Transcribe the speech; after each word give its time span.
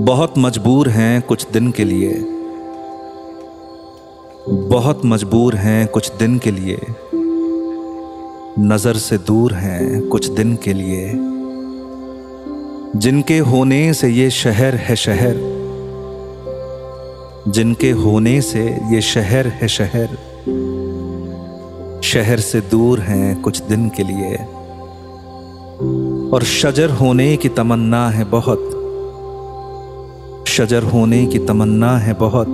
बहुत 0.00 0.34
मजबूर 0.38 0.88
हैं 0.88 1.22
कुछ 1.22 1.46
दिन 1.50 1.70
के 1.70 1.84
लिए। 1.84 2.24
बहुत 4.48 5.00
मजबूर 5.04 5.54
हैं 5.54 5.88
कुछ 5.88 6.12
दिन 6.12 6.38
के 6.38 6.50
लिए। 6.50 6.80
नज़र 8.58 8.94
से 8.94 9.18
दूर 9.18 9.54
हैं 9.54 10.08
कुछ 10.08 10.26
दिन 10.26 10.58
के 10.64 10.72
लिए। 10.72 11.12
जिनके 12.96 13.38
होने 13.38 13.94
से 13.94 14.08
ये 14.08 14.30
शहर 14.30 14.74
है 14.74 14.96
शहर। 14.96 15.34
जिनके 17.48 17.90
होने 17.90 18.40
से 18.40 18.78
ये 18.90 19.00
शहर 19.00 19.46
है 19.46 19.68
शहर। 19.68 20.06
शहर 22.04 22.40
से 22.40 22.60
दूर 22.60 23.00
हैं 23.00 23.42
कुछ 23.42 23.62
दिन 23.62 23.88
के 23.88 24.02
लिए। 24.02 24.36
और 26.30 26.42
शजर 26.42 26.90
होने 26.90 27.36
की 27.36 27.48
तमन्ना 27.48 28.10
है 28.10 28.24
बहुत। 28.24 28.79
शजर 30.50 30.82
होने 30.82 31.26
की 31.26 31.38
तमन्ना 31.38 31.98
है 31.98 32.12
बहुत। 32.12 32.48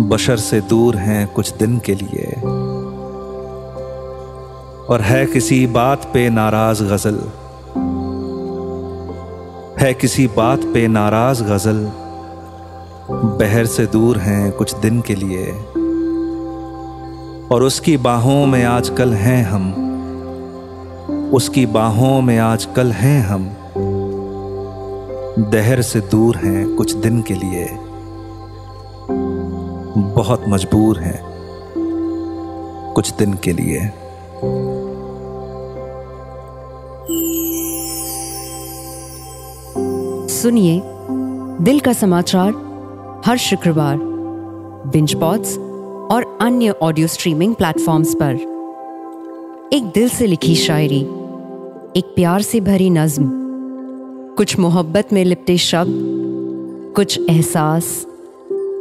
बशर 0.00 0.36
से 0.36 0.60
दूर 0.60 0.96
हैं 0.96 1.28
कुछ 1.28 1.52
दिन 1.52 1.78
के 1.78 1.94
लिए। 1.94 2.40
और 4.88 5.00
है 5.00 5.26
किसी 5.26 5.66
बात 5.66 6.10
पे 6.14 6.30
नाराज़ 6.30 6.84
गज़ल। 6.84 7.18
है 9.80 9.94
किसी 9.94 10.26
बात 10.26 10.58
पे 10.58 10.88
नाराज़ 10.88 11.44
गज़ल। 11.44 11.92
बहर 13.10 13.66
से 13.66 13.86
दूर 13.86 14.18
हैं 14.18 14.52
कुछ 14.52 14.74
दिन 14.74 15.00
के 15.00 15.14
लिए। 15.14 15.52
और 17.54 17.62
उसकी 17.62 17.96
बाहों 17.96 18.46
में 18.46 18.64
आजकल 18.64 19.12
हैं 19.12 19.44
हम। 19.44 19.72
उसकी 21.34 21.66
बाहों 21.66 22.22
में 22.22 22.38
आजकल 22.38 22.92
हैं 22.92 23.28
हम। 23.28 23.55
दहर 25.38 25.82
से 25.82 26.00
दूर 26.00 26.36
हैं 26.36 26.76
कुछ 26.76 26.92
दिन 26.92 27.22
के 27.22 27.34
लिए। 27.34 27.68
बहुत 30.14 30.44
मजबूर 30.48 30.98
हैं 30.98 31.20
कुछ 32.94 33.12
दिन 33.12 33.34
के 33.34 33.52
लिए। 33.52 33.80
सुनिए, 40.28 40.82
दिल 41.64 41.80
का 41.80 41.92
समाचार 41.92 42.52
हर 43.26 43.36
शुक्रवार 43.36 43.96
बिंज 44.86 45.14
पॉट्स 45.14 45.58
और 46.10 46.38
अन्य 46.40 46.70
ऑडियो 46.70 47.06
स्ट्रीमिंग 47.06 47.54
प्लेटफॉर्म्स 47.54 48.14
पर। 48.14 48.34
एक 49.72 49.84
दिल 49.84 50.08
से 50.08 50.26
लिखी 50.26 50.54
शायरी, 50.54 51.00
एक 51.96 52.12
प्यार 52.16 52.42
से 52.42 52.60
भरी 52.60 52.90
नज्म। 52.90 53.45
कुछ 54.36 54.58
मोहब्बत 54.58 55.12
में 55.12 55.24
लिपटे 55.24 55.56
शब्द 55.58 55.92
कुछ 56.96 57.18
एहसास 57.30 58.06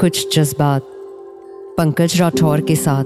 कुछ 0.00 0.38
जज्बात 0.38 0.82
पंकज 1.78 2.20
राठौर 2.20 2.60
के 2.60 2.76
साथ। 2.76 3.04